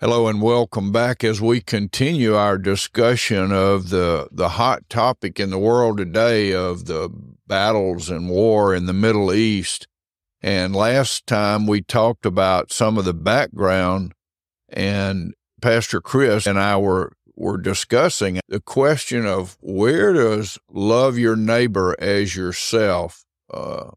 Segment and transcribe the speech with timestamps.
[0.00, 5.50] Hello and welcome back as we continue our discussion of the, the hot topic in
[5.50, 7.10] the world today of the
[7.48, 9.88] battles and war in the Middle East.
[10.40, 14.12] And last time we talked about some of the background
[14.68, 21.34] and Pastor Chris and I were, were discussing the question of where does love your
[21.34, 23.90] neighbor as yourself uh,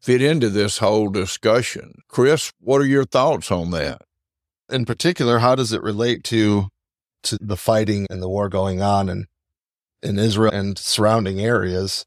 [0.00, 2.02] fit into this whole discussion?
[2.06, 4.02] Chris, what are your thoughts on that?
[4.70, 6.68] In particular, how does it relate to
[7.22, 9.26] to the fighting and the war going on in
[10.02, 12.04] in Israel and surrounding areas?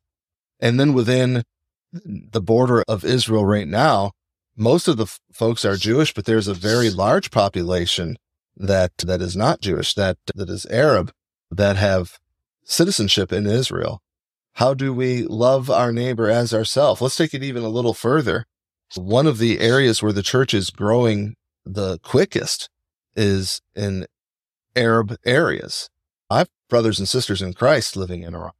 [0.59, 1.43] And then within
[1.91, 4.11] the border of Israel right now,
[4.55, 8.17] most of the f- folks are Jewish, but there's a very large population
[8.55, 11.11] that that is not Jewish, that that is Arab,
[11.51, 12.17] that have
[12.63, 14.01] citizenship in Israel.
[14.53, 17.01] How do we love our neighbor as ourselves?
[17.01, 18.45] Let's take it even a little further.
[18.95, 21.35] One of the areas where the church is growing
[21.65, 22.69] the quickest
[23.15, 24.05] is in
[24.75, 25.89] Arab areas.
[26.29, 28.51] I have brothers and sisters in Christ living in Iran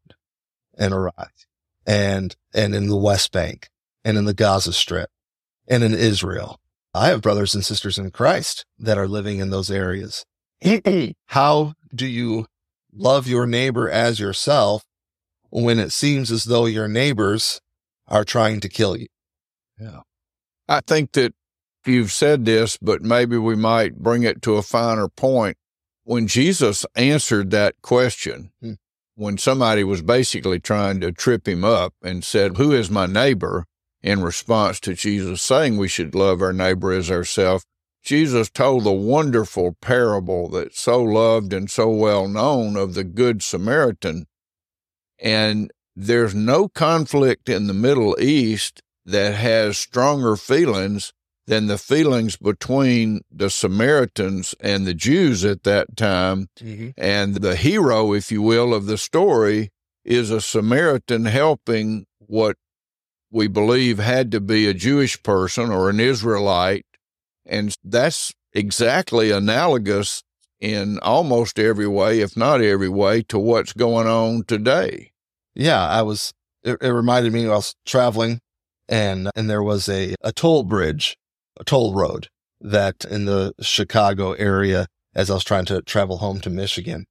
[0.77, 1.31] and Iraq
[1.85, 3.69] and, and in the West Bank
[4.03, 5.09] and in the Gaza Strip
[5.67, 6.59] and in Israel.
[6.93, 10.25] I have brothers and sisters in Christ that are living in those areas.
[11.27, 12.45] How do you
[12.93, 14.83] love your neighbor as yourself
[15.49, 17.59] when it seems as though your neighbors
[18.07, 19.07] are trying to kill you?
[19.79, 20.01] Yeah.
[20.67, 21.33] I think that
[21.87, 25.57] you've said this, but maybe we might bring it to a finer point.
[26.03, 28.73] When Jesus answered that question, hmm.
[29.15, 33.65] when somebody was basically trying to trip him up and said, Who is my neighbor?
[34.03, 37.65] in response to Jesus saying we should love our neighbor as ourselves,
[38.03, 43.41] Jesus told the wonderful parable that's so loved and so well known of the Good
[43.41, 44.25] Samaritan.
[45.17, 51.13] And there's no conflict in the Middle East that has stronger feelings
[51.45, 56.47] than the feelings between the Samaritans and the Jews at that time.
[56.59, 56.89] Mm-hmm.
[56.97, 59.71] And the hero, if you will, of the story
[60.05, 62.57] is a Samaritan helping what
[63.31, 66.85] we believe had to be a Jewish person or an Israelite.
[67.45, 70.23] And that's exactly analogous
[70.61, 75.11] in almost every way, if not every way, to what's going on today.
[75.55, 76.33] Yeah, I was,
[76.63, 78.39] it, it reminded me I was traveling
[78.87, 81.17] and, and there was a, a toll bridge
[81.63, 82.27] toll road
[82.61, 87.05] that in the Chicago area as I was trying to travel home to Michigan.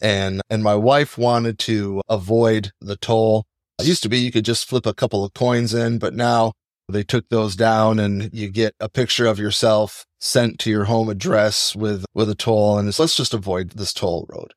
[0.00, 3.46] And, and my wife wanted to avoid the toll.
[3.78, 6.52] It used to be you could just flip a couple of coins in, but now
[6.88, 11.08] they took those down and you get a picture of yourself sent to your home
[11.08, 12.78] address with, with a toll.
[12.78, 14.52] And it's, let's just avoid this toll road.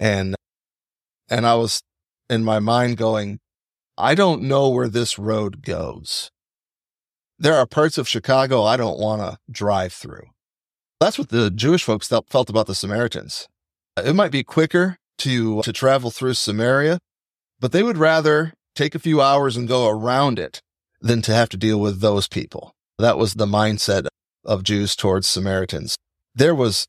[0.00, 0.34] And,
[1.30, 1.82] and I was
[2.28, 3.38] in my mind going,
[3.96, 6.30] I don't know where this road goes
[7.42, 10.28] there are parts of Chicago I don't want to drive through.
[11.00, 13.48] That's what the Jewish folks felt about the Samaritans.
[13.96, 17.00] It might be quicker to, to travel through Samaria,
[17.58, 20.62] but they would rather take a few hours and go around it
[21.00, 22.74] than to have to deal with those people.
[22.98, 24.06] That was the mindset
[24.44, 25.96] of Jews towards Samaritans.
[26.36, 26.86] There was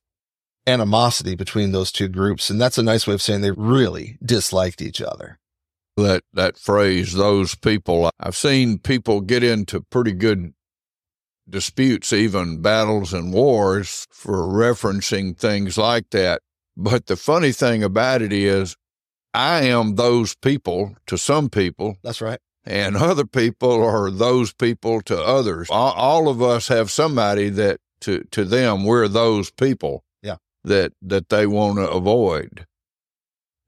[0.67, 4.83] animosity between those two groups, and that's a nice way of saying they really disliked
[4.83, 5.39] each other
[5.97, 8.09] that that phrase those people.
[8.19, 10.53] I've seen people get into pretty good
[11.49, 16.41] disputes even battles and wars for referencing things like that.
[16.75, 18.75] But the funny thing about it is
[19.33, 21.97] i am those people to some people.
[22.03, 22.39] That's right.
[22.65, 25.67] And other people are those people to others.
[25.69, 30.37] All, all of us have somebody that to to them we're those people yeah.
[30.63, 32.65] that that they want to avoid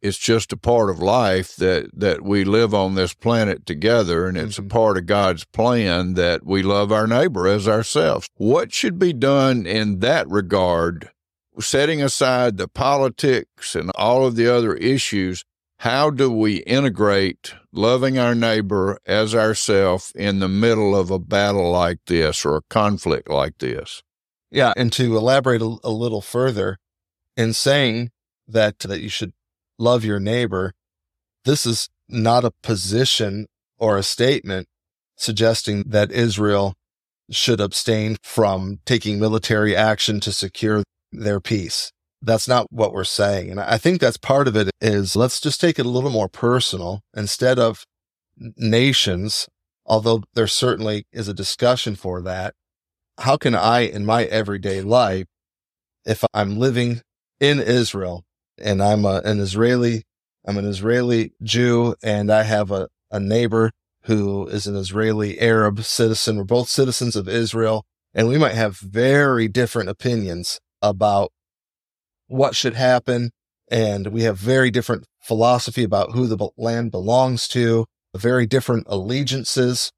[0.05, 4.37] it's just a part of life that that we live on this planet together and
[4.37, 4.67] it's mm-hmm.
[4.67, 8.29] a part of God's plan that we love our neighbor as ourselves.
[8.35, 11.09] What should be done in that regard,
[11.59, 15.43] setting aside the politics and all of the other issues?
[15.79, 21.71] How do we integrate loving our neighbor as ourselves in the middle of a battle
[21.71, 24.03] like this or a conflict like this?
[24.51, 26.77] Yeah, and to elaborate a, a little further
[27.35, 28.11] in saying
[28.47, 29.33] that that you should
[29.77, 30.73] love your neighbor,
[31.43, 34.67] this is not a position or a statement
[35.17, 36.75] suggesting that Israel
[37.31, 41.91] should abstain from taking military action to secure their peace.
[42.21, 43.51] That's not what we're saying.
[43.51, 46.29] And I think that's part of it is let's just take it a little more
[46.29, 47.85] personal instead of
[48.57, 49.47] nations,
[49.85, 52.53] although there certainly is a discussion for that.
[53.19, 55.25] How can I in my everyday life,
[56.05, 57.01] if I'm living
[57.39, 58.23] in Israel,
[58.57, 60.03] and I'm a, an Israeli.
[60.45, 63.71] I'm an Israeli Jew, and I have a, a neighbor
[64.03, 66.37] who is an Israeli Arab citizen.
[66.37, 71.31] We're both citizens of Israel, and we might have very different opinions about
[72.27, 73.31] what should happen.
[73.69, 77.85] And we have very different philosophy about who the land belongs to,
[78.15, 79.91] very different allegiances.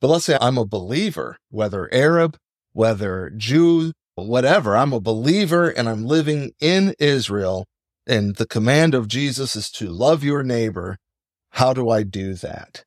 [0.00, 2.36] But let's say I'm a believer, whether Arab,
[2.72, 4.76] whether Jew, whatever.
[4.76, 7.66] I'm a believer and I'm living in Israel.
[8.06, 10.98] And the command of Jesus is to love your neighbor.
[11.50, 12.84] How do I do that?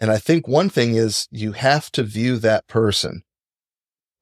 [0.00, 3.22] And I think one thing is you have to view that person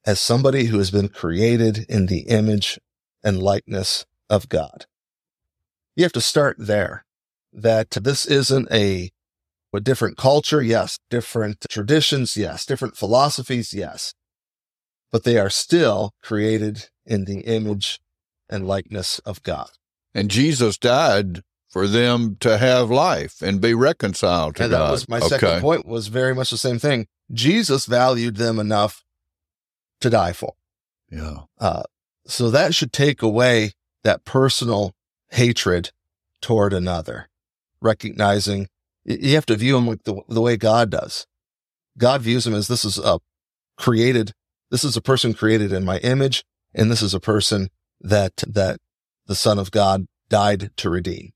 [0.05, 2.79] as somebody who has been created in the image
[3.23, 4.87] and likeness of God.
[5.95, 7.05] You have to start there
[7.53, 9.11] that this isn't a,
[9.75, 10.63] a different culture.
[10.63, 10.99] Yes.
[11.11, 12.37] Different traditions.
[12.37, 12.65] Yes.
[12.65, 13.73] Different philosophies.
[13.73, 14.15] Yes.
[15.13, 18.01] But they are still created in the image
[18.49, 19.69] and likeness of God.
[20.15, 24.87] And Jesus died for them to have life and be reconciled to and God.
[24.87, 25.29] That was my okay.
[25.29, 27.07] second point was very much the same thing.
[27.33, 29.05] Jesus valued them enough
[30.01, 30.55] to die for.
[31.11, 31.41] Yeah.
[31.59, 31.85] Uh,
[32.27, 33.73] so that should take away
[34.05, 34.93] that personal
[35.31, 35.91] hatred
[36.41, 37.29] toward another,
[37.81, 38.69] recognizing
[39.05, 41.27] you have to view them like the, the way God does.
[41.99, 43.19] God views them as this is a
[43.77, 44.33] created,
[44.73, 47.69] this is a person created in my image, and this is a person
[48.01, 48.81] that, that
[49.27, 51.33] the son of God died to redeem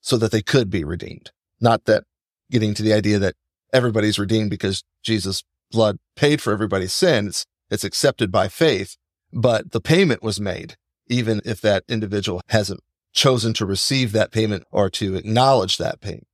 [0.00, 1.30] so that they could be redeemed.
[1.60, 2.04] Not that
[2.50, 3.34] getting to the idea that
[3.74, 7.44] everybody's redeemed because Jesus' blood paid for everybody's sins.
[7.70, 8.96] It's accepted by faith,
[9.34, 10.76] but the payment was made,
[11.08, 12.80] even if that individual hasn't
[13.12, 16.26] chosen to receive that payment or to acknowledge that payment.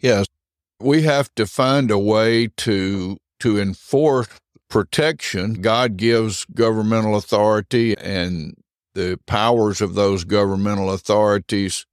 [0.00, 0.26] Yes.
[0.80, 4.26] We have to find a way to, to enforce
[4.70, 5.54] protection.
[5.54, 8.54] God gives governmental authority and
[8.94, 11.86] the powers of those governmental authorities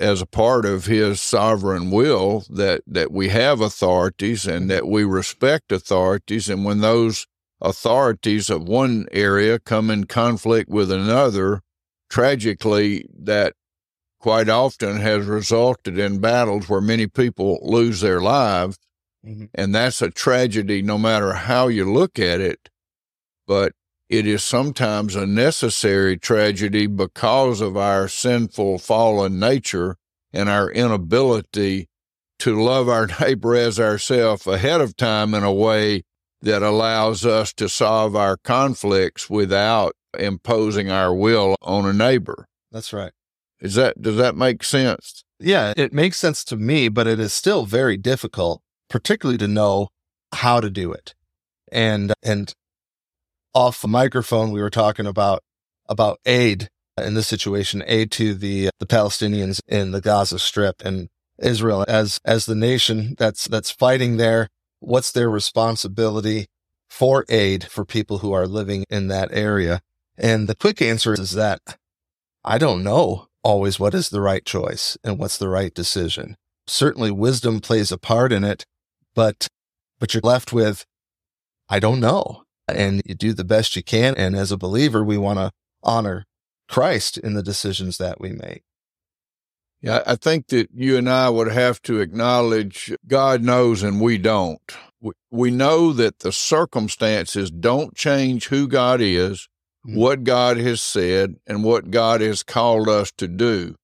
[0.00, 5.04] as a part of his sovereign will that, that we have authorities and that we
[5.04, 6.48] respect authorities.
[6.48, 7.26] And when those
[7.60, 11.62] authorities of one area come in conflict with another,
[12.10, 13.54] tragically, that
[14.18, 18.78] quite often has resulted in battles where many people lose their lives.
[19.26, 19.46] Mm-hmm.
[19.54, 22.68] And that's a tragedy no matter how you look at it.
[23.46, 23.72] But
[24.08, 29.96] it is sometimes a necessary tragedy because of our sinful fallen nature
[30.32, 31.88] and our inability
[32.40, 36.02] to love our neighbor as ourselves ahead of time in a way
[36.42, 42.46] that allows us to solve our conflicts without imposing our will on a neighbor.
[42.70, 43.12] That's right.
[43.60, 45.22] Is that does that make sense?
[45.38, 48.60] Yeah, it makes sense to me, but it is still very difficult,
[48.92, 49.88] particularly to know
[50.34, 51.14] how to do it.
[51.72, 52.52] And and
[53.54, 55.42] off the microphone we were talking about
[55.88, 56.68] about aid
[56.98, 61.08] uh, in this situation, aid to the uh, the Palestinians in the Gaza Strip and
[61.38, 64.48] Israel as as the nation that's that's fighting there
[64.82, 66.46] what's their responsibility
[66.90, 69.80] for aid for people who are living in that area?
[70.18, 71.60] And the quick answer is that
[72.44, 76.36] I don't know always what is the right choice and what's the right decision.
[76.66, 78.64] Certainly wisdom plays a part in it,
[79.14, 79.48] but,
[79.98, 80.84] but you're left with,
[81.68, 82.44] I don't know.
[82.68, 84.14] And you do the best you can.
[84.16, 85.50] And as a believer, we want to
[85.82, 86.24] honor
[86.68, 88.62] Christ in the decisions that we make.
[89.82, 94.16] Yeah, I think that you and I would have to acknowledge God knows and we
[94.16, 94.60] don't.
[95.30, 99.48] We know that the circumstances don't change who God is,
[99.84, 99.98] mm-hmm.
[99.98, 103.74] what God has said, and what God has called us to do.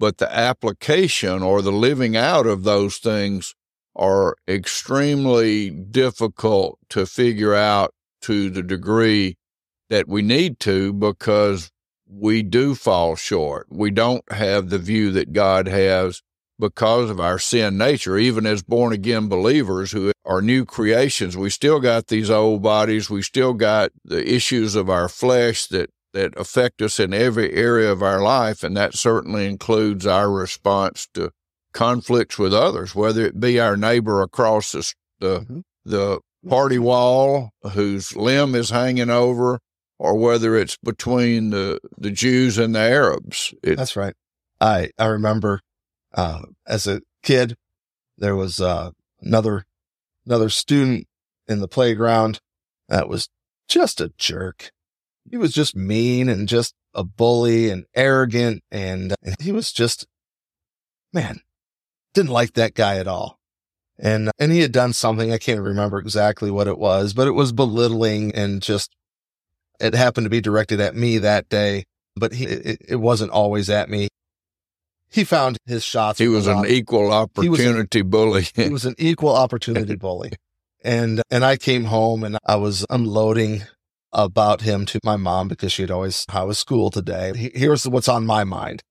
[0.00, 3.54] But the application or the living out of those things
[3.96, 9.36] are extremely difficult to figure out to the degree
[9.90, 11.70] that we need to because
[12.08, 13.66] we do fall short.
[13.70, 16.22] We don't have the view that God has
[16.58, 18.16] because of our sin nature.
[18.16, 23.10] Even as born again believers who are new creations, we still got these old bodies.
[23.10, 27.90] We still got the issues of our flesh that, that affect us in every area
[27.90, 28.62] of our life.
[28.62, 31.30] And that certainly includes our response to
[31.74, 35.60] conflicts with others, whether it be our neighbor across the, the, mm-hmm.
[35.84, 39.58] the party wall whose limb is hanging over
[39.98, 43.52] or whether it's between the, the Jews and the Arabs.
[43.62, 44.14] It, That's right.
[44.60, 45.60] I, I remember,
[46.14, 47.56] uh, as a kid,
[48.16, 48.90] there was, uh,
[49.20, 49.64] another,
[50.24, 51.06] another student
[51.48, 52.40] in the playground
[52.88, 53.28] that was
[53.68, 54.70] just a jerk.
[55.30, 58.62] He was just mean and just a bully and arrogant.
[58.70, 60.06] And he was just,
[61.12, 61.40] man,
[62.14, 63.38] didn't like that guy at all.
[63.98, 65.32] And, uh, and he had done something.
[65.32, 68.94] I can't remember exactly what it was, but it was belittling and just
[69.80, 71.84] it happened to be directed at me that day,
[72.16, 74.08] but he, it, it wasn't always at me.
[75.10, 76.18] He found his shots.
[76.18, 78.46] He was an equal opportunity he bully.
[78.54, 80.32] he was an equal opportunity bully.
[80.82, 83.62] And, and I came home and I was unloading
[84.12, 87.50] about him to my mom because she had always, how was school today?
[87.54, 88.82] Here's what's on my mind.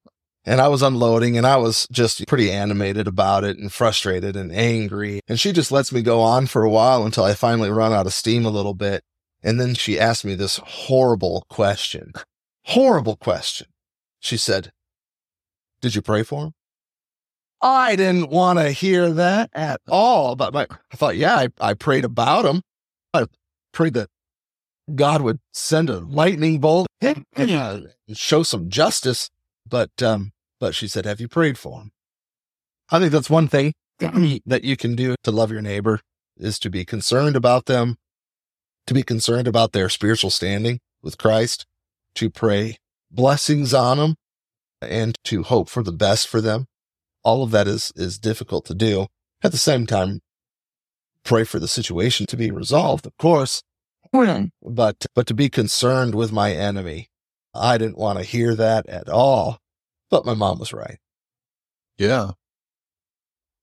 [0.45, 4.51] And I was unloading and I was just pretty animated about it and frustrated and
[4.51, 5.21] angry.
[5.27, 8.05] And she just lets me go on for a while until I finally run out
[8.05, 9.03] of steam a little bit.
[9.41, 12.13] And then she asked me this horrible question.
[12.65, 13.67] Horrible question.
[14.19, 14.71] She said,
[15.81, 16.53] Did you pray for him?
[17.61, 20.35] I didn't want to hear that at all.
[20.35, 22.61] But my, I thought, yeah, I, I prayed about him.
[23.13, 23.25] I
[23.71, 24.09] prayed that
[24.93, 29.29] God would send a lightning bolt and show some justice.
[29.73, 31.93] But, um, but she said, have you prayed for him?
[32.91, 35.99] I think that's one thing that you can do to love your neighbor
[36.37, 37.95] is to be concerned about them,
[38.85, 41.65] to be concerned about their spiritual standing with Christ,
[42.13, 42.77] to pray
[43.09, 44.15] blessings on them
[44.79, 46.67] and to hope for the best for them.
[47.23, 49.07] All of that is, is difficult to do.
[49.41, 50.19] At the same time,
[51.23, 53.63] pray for the situation to be resolved, of course.
[54.61, 57.07] But, but to be concerned with my enemy,
[57.55, 59.62] I didn't want to hear that at all.
[60.13, 60.99] But my mom was right.
[61.97, 62.33] Yeah.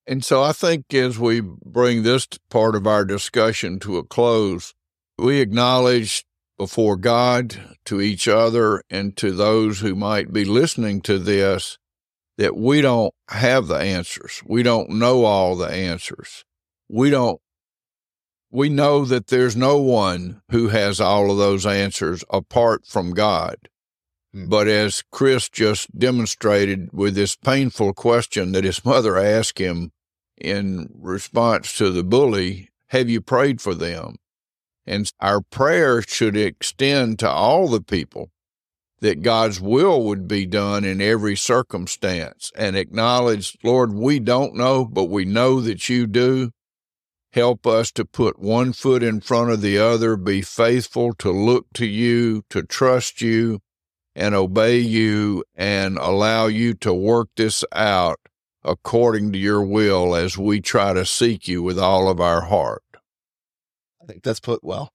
[0.05, 4.75] And so I think as we bring this part of our discussion to a close,
[5.17, 6.25] we acknowledge
[6.59, 11.79] before God, to each other, and to those who might be listening to this
[12.37, 14.43] that we don't have the answers.
[14.45, 16.45] We don't know all the answers.
[16.89, 17.41] We don't,
[18.51, 23.57] we know that there's no one who has all of those answers apart from God.
[24.33, 29.91] But as Chris just demonstrated with this painful question that his mother asked him
[30.41, 34.17] in response to the bully, have you prayed for them?
[34.87, 38.31] And our prayer should extend to all the people
[39.01, 44.85] that God's will would be done in every circumstance and acknowledge, Lord, we don't know,
[44.85, 46.51] but we know that you do.
[47.33, 51.67] Help us to put one foot in front of the other, be faithful to look
[51.75, 53.61] to you, to trust you,
[54.21, 58.21] and obey you, and allow you to work this out
[58.63, 62.83] according to your will as we try to seek you with all of our heart
[64.03, 64.93] I think that's put well.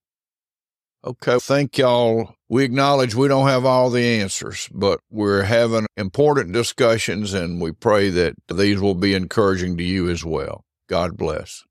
[1.05, 1.37] Okay.
[1.39, 2.35] Thank y'all.
[2.49, 7.71] We acknowledge we don't have all the answers, but we're having important discussions and we
[7.71, 10.63] pray that these will be encouraging to you as well.
[10.89, 11.63] God bless.